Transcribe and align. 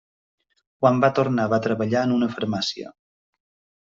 Quan 0.83 1.01
va 1.03 1.09
tornar 1.19 1.45
va 1.51 1.59
treballar 1.67 2.01
en 2.09 2.15
una 2.17 2.31
farmàcia. 2.37 2.93